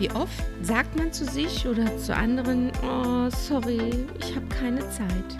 [0.00, 5.36] Wie oft sagt man zu sich oder zu anderen, oh, sorry, ich habe keine Zeit.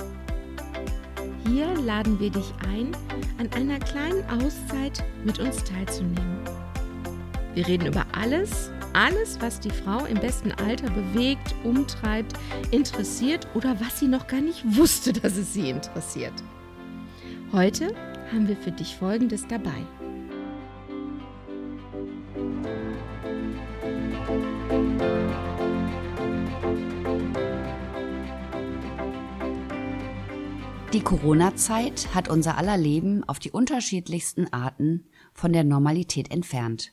[1.47, 2.95] Hier laden wir dich ein,
[3.39, 6.41] an einer kleinen Auszeit mit uns teilzunehmen.
[7.55, 12.35] Wir reden über alles, alles, was die Frau im besten Alter bewegt, umtreibt,
[12.71, 16.35] interessiert oder was sie noch gar nicht wusste, dass es sie interessiert.
[17.51, 17.95] Heute
[18.31, 19.87] haben wir für dich Folgendes dabei.
[31.01, 36.93] Die Corona-Zeit hat unser aller Leben auf die unterschiedlichsten Arten von der Normalität entfernt.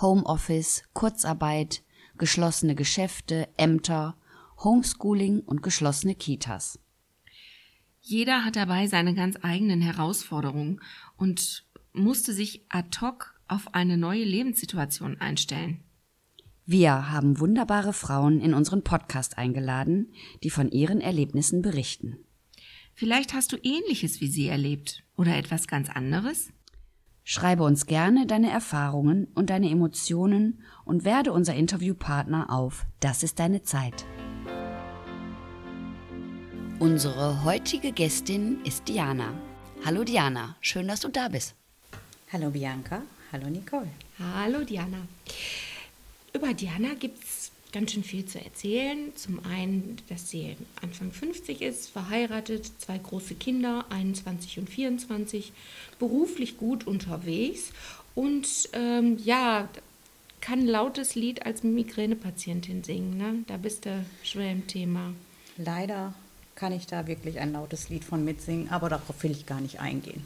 [0.00, 1.84] Homeoffice, Kurzarbeit,
[2.18, 4.16] geschlossene Geschäfte, Ämter,
[4.64, 6.80] Homeschooling und geschlossene Kitas.
[8.00, 10.80] Jeder hat dabei seine ganz eigenen Herausforderungen
[11.16, 15.84] und musste sich ad hoc auf eine neue Lebenssituation einstellen.
[16.66, 22.18] Wir haben wunderbare Frauen in unseren Podcast eingeladen, die von ihren Erlebnissen berichten.
[22.96, 26.50] Vielleicht hast du ähnliches wie sie erlebt oder etwas ganz anderes?
[27.24, 33.40] Schreibe uns gerne deine Erfahrungen und deine Emotionen und werde unser Interviewpartner auf Das ist
[33.40, 34.04] deine Zeit.
[36.78, 39.34] Unsere heutige Gästin ist Diana.
[39.84, 41.56] Hallo Diana, schön, dass du da bist.
[42.32, 43.88] Hallo Bianca, hallo Nicole.
[44.20, 44.98] Hallo Diana.
[46.32, 49.14] Über Diana gibt es ganz schön viel zu erzählen.
[49.16, 55.52] Zum einen, dass sie Anfang 50 ist, verheiratet, zwei große Kinder, 21 und 24,
[55.98, 57.72] beruflich gut unterwegs
[58.14, 59.68] und ähm, ja,
[60.40, 63.16] kann ein lautes Lied als Migränepatientin singen.
[63.16, 63.44] Ne?
[63.48, 65.12] Da bist du schwer im Thema.
[65.56, 66.14] Leider
[66.54, 69.80] kann ich da wirklich ein lautes Lied von mitsingen, aber darauf will ich gar nicht
[69.80, 70.22] eingehen.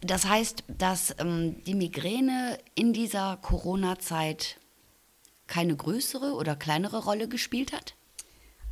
[0.00, 4.58] Das heißt, dass ähm, die Migräne in dieser Corona-Zeit
[5.48, 7.94] keine größere oder kleinere Rolle gespielt hat?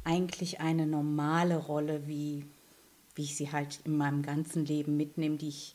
[0.04, 2.47] Eigentlich eine normale Rolle, wie,
[3.16, 5.75] wie ich sie halt in meinem ganzen Leben mitnehme, die ich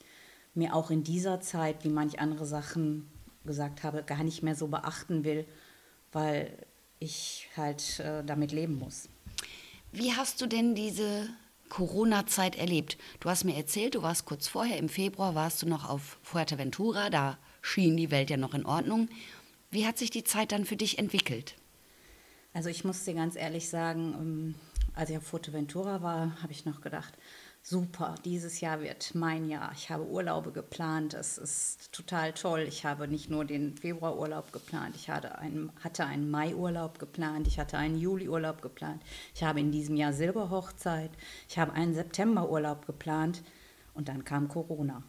[0.53, 3.09] mir auch in dieser Zeit, wie manch andere Sachen
[3.43, 5.45] gesagt habe, gar nicht mehr so beachten will,
[6.11, 6.57] weil
[6.99, 9.09] ich halt äh, damit leben muss.
[9.91, 11.27] Wie hast du denn diese
[11.69, 12.97] Corona-Zeit erlebt?
[13.19, 17.09] Du hast mir erzählt, du warst kurz vorher, im Februar warst du noch auf Fuerteventura,
[17.09, 19.09] da schien die Welt ja noch in Ordnung.
[19.71, 21.55] Wie hat sich die Zeit dann für dich entwickelt?
[22.53, 24.55] Also ich muss dir ganz ehrlich sagen, ähm,
[24.93, 27.13] als ich auf Fuerteventura war, habe ich noch gedacht,
[27.63, 29.71] super, dieses Jahr wird mein Jahr.
[29.73, 32.65] Ich habe Urlaube geplant, es ist total toll.
[32.67, 37.57] Ich habe nicht nur den Februarurlaub geplant, ich hatte einen, hatte einen Maiurlaub geplant, ich
[37.57, 39.01] hatte einen Juliurlaub geplant.
[39.33, 41.11] Ich habe in diesem Jahr Silberhochzeit,
[41.47, 43.41] ich habe einen Septemberurlaub geplant
[43.93, 45.01] und dann kam Corona.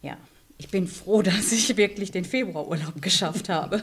[0.00, 0.16] Ja,
[0.58, 3.82] ich bin froh, dass ich wirklich den Februarurlaub geschafft habe.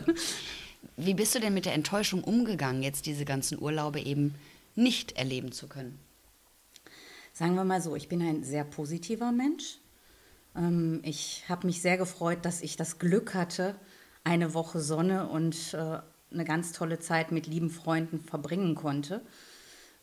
[0.97, 4.35] Wie bist du denn mit der Enttäuschung umgegangen, jetzt diese ganzen Urlaube eben
[4.75, 5.97] nicht erleben zu können?
[7.31, 9.79] Sagen wir mal so, ich bin ein sehr positiver Mensch.
[10.55, 13.75] Ähm, ich habe mich sehr gefreut, dass ich das Glück hatte,
[14.23, 15.99] eine Woche Sonne und äh,
[16.31, 19.21] eine ganz tolle Zeit mit lieben Freunden verbringen konnte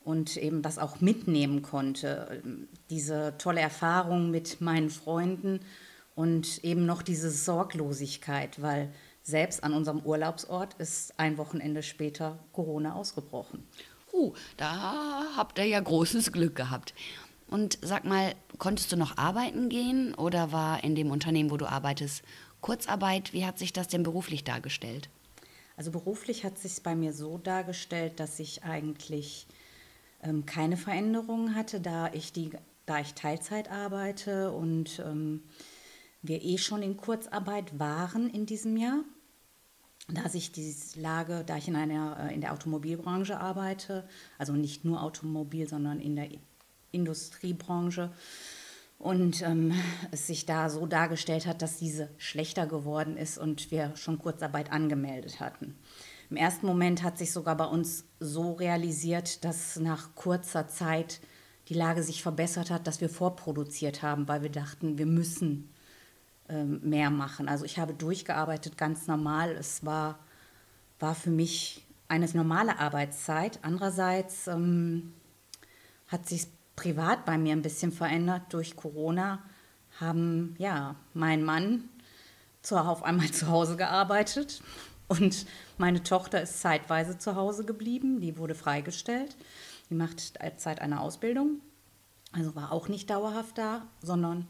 [0.03, 2.42] und eben das auch mitnehmen konnte.
[2.88, 5.60] Diese tolle Erfahrung mit meinen Freunden
[6.20, 8.92] und eben noch diese Sorglosigkeit, weil
[9.22, 13.66] selbst an unserem Urlaubsort ist ein Wochenende später Corona ausgebrochen.
[14.12, 16.92] Uh, da habt ihr ja großes Glück gehabt.
[17.48, 21.64] Und sag mal, konntest du noch arbeiten gehen oder war in dem Unternehmen, wo du
[21.64, 22.22] arbeitest,
[22.60, 23.32] Kurzarbeit?
[23.32, 25.09] Wie hat sich das denn beruflich dargestellt?
[25.78, 29.47] Also beruflich hat sich bei mir so dargestellt, dass ich eigentlich
[30.22, 32.50] ähm, keine Veränderungen hatte, da ich die,
[32.84, 35.45] da ich Teilzeit arbeite und ähm,
[36.22, 39.01] wir eh schon in Kurzarbeit waren in diesem Jahr.
[40.09, 44.09] Da sich die Lage, da ich in, einer, äh, in der Automobilbranche arbeite,
[44.39, 46.28] also nicht nur Automobil, sondern in der
[46.91, 48.11] Industriebranche,
[49.01, 49.72] und ähm,
[50.11, 54.71] es sich da so dargestellt hat, dass diese schlechter geworden ist und wir schon Kurzarbeit
[54.71, 55.75] angemeldet hatten.
[56.28, 61.21] Im ersten Moment hat sich sogar bei uns so realisiert, dass nach kurzer Zeit
[61.69, 65.71] die Lage sich verbessert hat, dass wir vorproduziert haben, weil wir dachten, wir müssen
[66.52, 67.48] mehr machen.
[67.48, 69.52] Also ich habe durchgearbeitet, ganz normal.
[69.52, 70.18] Es war,
[70.98, 73.60] war für mich eine normale Arbeitszeit.
[73.62, 75.12] Andererseits ähm,
[76.08, 79.42] hat sich privat bei mir ein bisschen verändert durch Corona.
[80.00, 81.84] Haben ja mein Mann
[82.62, 84.62] zu, auf einmal zu Hause gearbeitet
[85.10, 85.44] und
[85.76, 88.20] meine Tochter ist zeitweise zu Hause geblieben.
[88.20, 89.36] Die wurde freigestellt.
[89.91, 91.60] Die macht seit einer Ausbildung.
[92.32, 94.47] Also war auch nicht dauerhaft da, sondern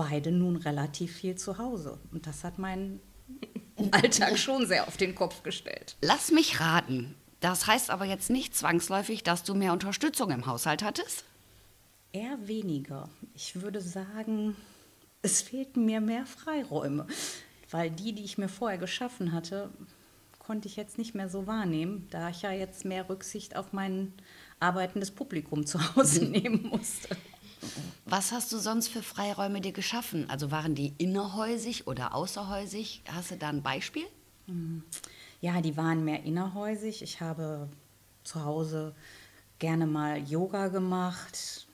[0.00, 1.98] beide nun relativ viel zu Hause.
[2.10, 3.00] Und das hat meinen
[3.90, 5.96] Alltag schon sehr auf den Kopf gestellt.
[6.00, 7.14] Lass mich raten.
[7.40, 11.24] Das heißt aber jetzt nicht zwangsläufig, dass du mehr Unterstützung im Haushalt hattest?
[12.12, 13.10] Eher weniger.
[13.34, 14.56] Ich würde sagen,
[15.20, 17.06] es fehlten mir mehr Freiräume,
[17.70, 19.68] weil die, die ich mir vorher geschaffen hatte,
[20.38, 24.14] konnte ich jetzt nicht mehr so wahrnehmen, da ich ja jetzt mehr Rücksicht auf mein
[24.60, 27.16] arbeitendes Publikum zu Hause nehmen musste.
[28.04, 30.28] Was hast du sonst für Freiräume dir geschaffen?
[30.28, 33.02] Also waren die innerhäusig oder außerhäusig?
[33.06, 34.06] Hast du da ein Beispiel?
[35.40, 37.02] Ja, die waren mehr innerhäusig.
[37.02, 37.68] Ich habe
[38.24, 38.94] zu Hause
[39.58, 41.66] gerne mal Yoga gemacht,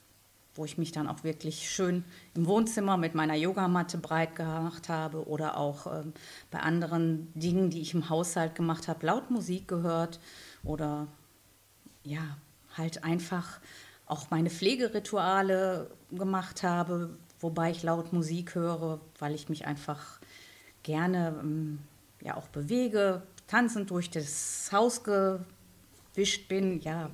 [0.55, 2.05] wo ich mich dann auch wirklich schön
[2.35, 6.13] im Wohnzimmer mit meiner Yogamatte breit gemacht habe oder auch ähm,
[6.51, 10.19] bei anderen Dingen, die ich im Haushalt gemacht habe, laut Musik gehört
[10.65, 11.07] oder
[12.05, 12.37] ja,
[12.77, 13.61] halt einfach
[14.07, 20.21] auch meine Pflegerituale gemacht habe, wobei ich laut Musik höre, weil ich mich einfach
[20.83, 21.81] gerne ähm,
[22.23, 27.11] ja auch bewege, tanzend durch das Haus gewischt bin, ja,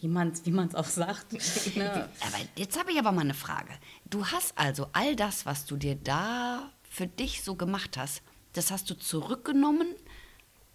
[0.00, 1.26] wie man es wie auch sagt.
[1.76, 2.08] Ne?
[2.20, 3.72] Aber jetzt habe ich aber mal eine Frage.
[4.04, 8.22] Du hast also all das, was du dir da für dich so gemacht hast,
[8.52, 9.88] das hast du zurückgenommen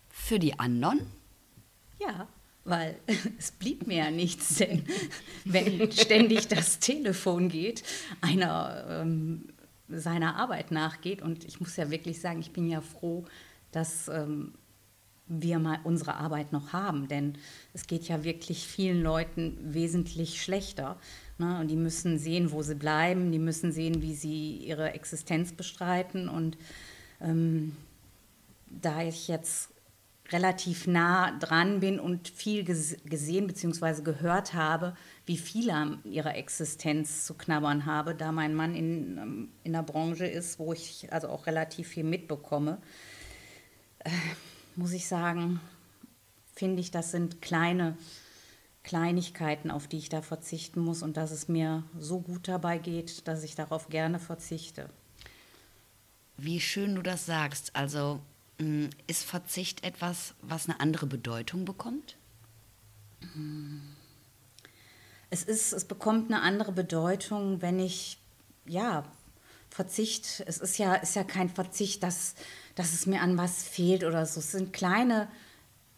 [0.10, 1.12] für die anderen?
[2.00, 2.28] Ja,
[2.68, 2.96] weil
[3.40, 4.84] es blieb mir ja nichts, denn
[5.46, 7.84] wenn ständig das Telefon geht,
[8.22, 9.50] einer ähm,
[9.90, 13.26] seiner Arbeit nachgeht und ich muss ja wirklich sagen, ich bin ja froh,
[13.72, 14.54] dass ähm,
[15.28, 17.38] wir mal unsere Arbeit noch haben, denn
[17.74, 20.98] es geht ja wirklich vielen Leuten wesentlich schlechter.
[21.38, 21.60] Ne?
[21.60, 26.30] Und die müssen sehen, wo sie bleiben, die müssen sehen, wie sie ihre Existenz bestreiten.
[26.30, 26.58] Und
[27.22, 27.76] ähm,
[28.70, 29.70] da ich jetzt
[30.32, 34.02] relativ nah dran bin und viel gesehen bzw.
[34.02, 34.96] gehört habe,
[35.26, 39.84] wie viele an ihrer Existenz zu knabbern habe, da mein Mann in, ähm, in der
[39.84, 42.80] Branche ist, wo ich also auch relativ viel mitbekomme,
[44.00, 44.10] äh,
[44.76, 45.60] muss ich sagen,
[46.54, 47.98] finde ich, das sind kleine
[48.84, 53.28] Kleinigkeiten, auf die ich da verzichten muss und dass es mir so gut dabei geht,
[53.28, 54.90] dass ich darauf gerne verzichte.
[56.38, 57.76] Wie schön du das sagst.
[57.76, 58.22] Also
[59.08, 62.18] ist Verzicht etwas, was eine andere Bedeutung bekommt?
[65.30, 68.20] Es ist, es bekommt eine andere Bedeutung, wenn ich,
[68.66, 69.04] ja,
[69.70, 72.36] Verzicht, es ist ja, ist ja kein Verzicht, dass
[72.78, 74.40] dass es mir an was fehlt oder so.
[74.40, 75.28] Es sind kleine,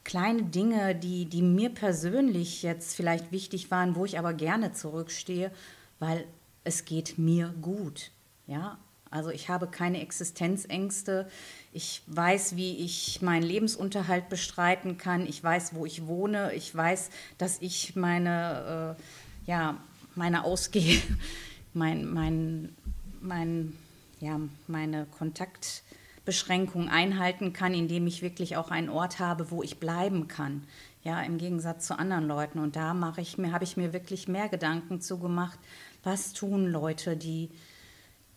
[0.05, 5.51] kleine Dinge, die, die mir persönlich jetzt vielleicht wichtig waren, wo ich aber gerne zurückstehe,
[5.99, 6.25] weil
[6.63, 8.11] es geht mir gut.
[8.47, 8.79] Ja,
[9.11, 11.27] also ich habe keine Existenzängste.
[11.73, 15.25] Ich weiß, wie ich meinen Lebensunterhalt bestreiten kann.
[15.25, 16.53] Ich weiß, wo ich wohne.
[16.53, 19.77] Ich weiß, dass ich meine, äh, ja,
[20.15, 21.01] meine Ausgehe,
[21.73, 22.75] mein, mein,
[23.21, 23.73] mein,
[24.19, 25.83] ja, meine Kontakt
[26.25, 30.63] Beschränkungen einhalten kann, indem ich wirklich auch einen Ort habe, wo ich bleiben kann.
[31.03, 32.59] Ja, im Gegensatz zu anderen Leuten.
[32.59, 35.57] Und da mache ich mir, habe ich mir wirklich mehr Gedanken zu gemacht,
[36.03, 37.49] was tun Leute, die,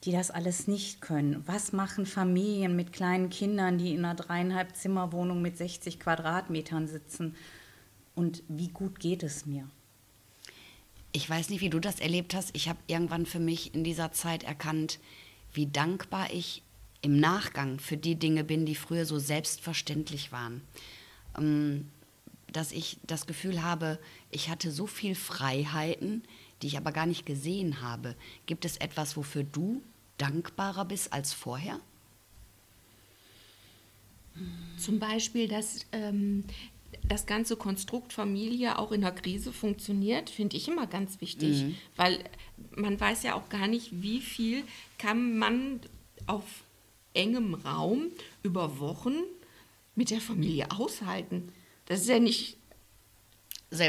[0.05, 1.43] die das alles nicht können?
[1.47, 7.37] Was machen Familien mit kleinen Kindern, die in einer dreieinhalb Zimmerwohnung mit 60 Quadratmetern sitzen?
[8.15, 9.69] Und wie gut geht es mir?
[11.13, 12.51] Ich weiß nicht, wie du das erlebt hast.
[12.55, 14.99] Ich habe irgendwann für mich in dieser Zeit erkannt,
[15.53, 16.63] wie dankbar ich
[17.03, 20.63] im Nachgang für die Dinge bin, die früher so selbstverständlich waren.
[21.39, 21.91] Ähm,
[22.51, 23.99] dass ich das Gefühl habe,
[24.31, 26.23] ich hatte so viel Freiheiten,
[26.61, 28.15] die ich aber gar nicht gesehen habe.
[28.47, 29.83] Gibt es etwas, wofür du
[30.23, 31.81] dankbarer bist als vorher?
[34.79, 36.45] Zum Beispiel, dass ähm,
[37.09, 41.77] das ganze Konstrukt Familie auch in der Krise funktioniert, finde ich immer ganz wichtig, mhm.
[41.97, 42.25] weil
[42.77, 44.63] man weiß ja auch gar nicht, wie viel
[44.99, 45.81] kann man
[46.27, 46.45] auf
[47.15, 48.07] engem Raum
[48.43, 49.17] über Wochen
[49.95, 51.53] mit der Familie aushalten.
[51.87, 52.57] Das ist ja nicht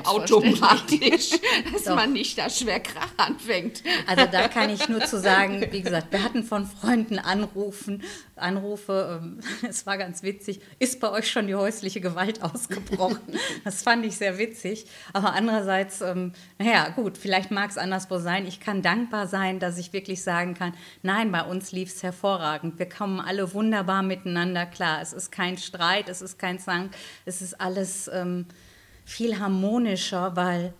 [0.05, 1.31] automatisch,
[1.71, 1.95] dass Doch.
[1.95, 3.83] man nicht da schwer Krach anfängt.
[4.07, 8.01] Also da kann ich nur zu sagen, wie gesagt, wir hatten von Freunden Anrufen,
[8.35, 13.19] Anrufe, ähm, es war ganz witzig, ist bei euch schon die häusliche Gewalt ausgebrochen?
[13.63, 14.85] Das fand ich sehr witzig.
[15.13, 18.45] Aber andererseits, ähm, naja, gut, vielleicht mag es anderswo sein.
[18.45, 22.79] Ich kann dankbar sein, dass ich wirklich sagen kann, nein, bei uns lief es hervorragend.
[22.79, 25.01] Wir kommen alle wunderbar miteinander klar.
[25.01, 26.93] Es ist kein Streit, es ist kein Zank,
[27.25, 28.09] es ist alles...
[28.13, 28.45] Ähm,
[29.05, 30.73] viel harmonischer, weil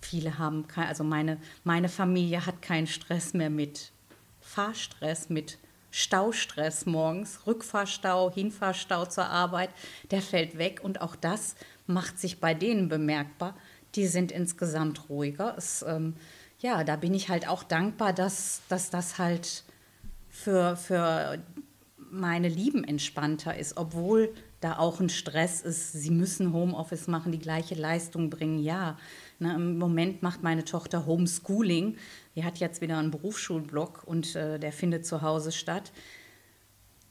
[0.00, 3.92] viele haben, kein, also meine, meine Familie hat keinen Stress mehr mit
[4.40, 5.58] Fahrstress, mit
[5.90, 9.70] Staustress morgens, Rückfahrstau, Hinfahrstau zur Arbeit,
[10.10, 11.54] der fällt weg und auch das
[11.86, 13.56] macht sich bei denen bemerkbar.
[13.94, 15.54] Die sind insgesamt ruhiger.
[15.56, 16.14] Es, ähm,
[16.58, 19.62] ja, da bin ich halt auch dankbar, dass, dass das halt
[20.28, 21.38] für, für
[22.14, 27.38] meine Lieben entspannter ist, obwohl da auch ein Stress ist, sie müssen Homeoffice machen, die
[27.38, 28.58] gleiche Leistung bringen.
[28.58, 28.96] Ja,
[29.38, 31.96] ne, im Moment macht meine Tochter Homeschooling.
[32.34, 35.92] Die hat jetzt wieder einen Berufsschulblock und äh, der findet zu Hause statt.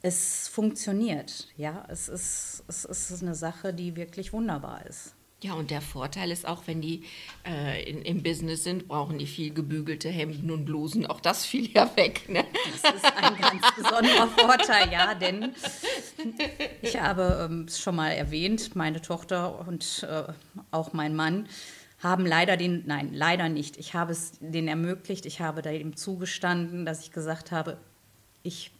[0.02, 5.16] Es funktioniert, ja, es ist, es ist eine Sache, die wirklich wunderbar ist.
[5.44, 7.04] Ja, und der Vorteil ist auch, wenn die
[7.46, 11.06] äh, in, im Business sind, brauchen die viel gebügelte Hemden und Blusen.
[11.06, 12.30] Auch das fiel ja weg.
[12.30, 12.46] Ne?
[12.82, 15.54] Das ist ein ganz besonderer Vorteil, ja, denn
[16.82, 20.32] ich habe ähm, es schon mal erwähnt, meine Tochter und äh,
[20.72, 21.50] auch mein Mann
[22.00, 23.76] haben leider den, nein, leider nicht.
[23.76, 27.78] Ich habe es denen ermöglicht, ich habe da eben zugestanden, dass ich gesagt habe,
[28.44, 28.72] ich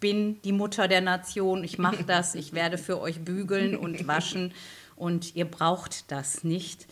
[0.00, 4.52] bin die Mutter der Nation, ich mache das, ich werde für euch bügeln und waschen
[4.98, 6.86] und ihr braucht das nicht.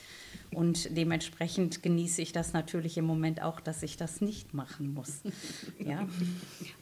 [0.52, 5.20] Und dementsprechend genieße ich das natürlich im Moment auch, dass ich das nicht machen muss.
[5.78, 6.08] Ja.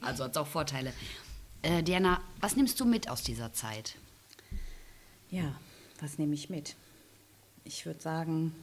[0.00, 0.92] Also hat es auch Vorteile.
[1.62, 3.96] Äh, Diana, was nimmst du mit aus dieser Zeit?
[5.30, 5.54] Ja,
[6.00, 6.76] was nehme ich mit?
[7.64, 8.54] Ich würde sagen,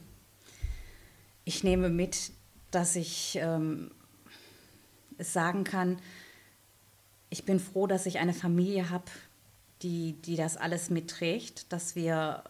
[1.44, 2.32] ich nehme mit,
[2.70, 3.90] dass ich ähm,
[5.18, 5.98] es sagen kann,
[7.30, 9.04] ich bin froh, dass ich eine Familie habe,
[9.82, 12.44] die, die das alles mitträgt, dass wir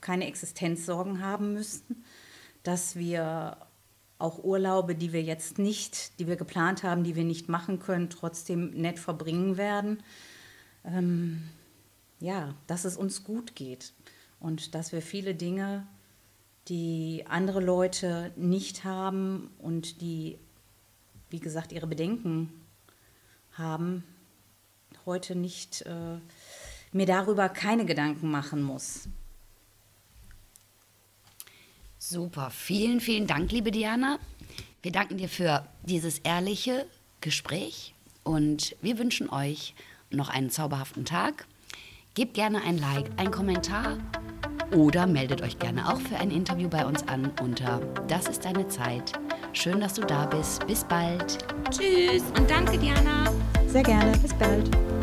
[0.00, 2.04] keine Existenzsorgen haben müssen,
[2.62, 3.56] dass wir
[4.18, 8.10] auch Urlaube, die wir jetzt nicht, die wir geplant haben, die wir nicht machen können,
[8.10, 10.02] trotzdem nett verbringen werden.
[10.84, 11.42] Ähm,
[12.20, 13.92] ja, dass es uns gut geht
[14.40, 15.86] und dass wir viele Dinge,
[16.68, 20.38] die andere Leute nicht haben und die,
[21.28, 22.50] wie gesagt, ihre Bedenken
[23.52, 24.04] haben,
[25.04, 26.18] heute nicht äh,
[26.94, 29.08] mir darüber keine Gedanken machen muss.
[31.98, 34.18] Super, vielen, vielen Dank, liebe Diana.
[34.82, 36.86] Wir danken dir für dieses ehrliche
[37.20, 39.74] Gespräch und wir wünschen euch
[40.10, 41.46] noch einen zauberhaften Tag.
[42.14, 43.98] Gebt gerne ein Like, ein Kommentar
[44.72, 48.68] oder meldet euch gerne auch für ein Interview bei uns an unter Das ist deine
[48.68, 49.12] Zeit.
[49.52, 50.66] Schön, dass du da bist.
[50.66, 51.38] Bis bald.
[51.70, 53.32] Tschüss und danke, Diana.
[53.66, 54.16] Sehr gerne.
[54.18, 54.93] Bis bald.